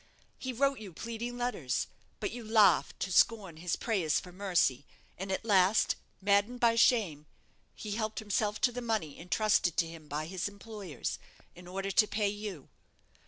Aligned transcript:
He 0.39 0.51
wrote 0.51 0.79
you 0.79 0.91
pleading 0.93 1.37
letters; 1.37 1.85
but 2.19 2.31
you 2.31 2.43
laughed 2.43 2.99
to 3.01 3.11
scorn 3.11 3.57
his 3.57 3.75
prayers 3.75 4.19
for 4.19 4.31
mercy, 4.31 4.83
and 5.15 5.31
at 5.31 5.45
last, 5.45 5.95
maddened 6.19 6.59
by 6.59 6.73
shame, 6.73 7.27
he 7.75 7.91
helped 7.91 8.17
himself 8.17 8.59
to 8.61 8.71
the 8.71 8.81
money 8.81 9.19
entrusted 9.19 9.77
to 9.77 9.87
him 9.87 10.07
by 10.07 10.25
his 10.25 10.47
employers, 10.47 11.19
in 11.53 11.67
order 11.67 11.91
to 11.91 12.07
pay 12.07 12.29
you. 12.29 12.67